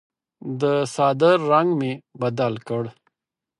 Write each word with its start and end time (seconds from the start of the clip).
د 0.61 0.63
څادر 0.93 1.37
رنګ 1.51 1.69
مې 1.79 1.93
بدل 2.21 2.53
کړ. 2.67 2.83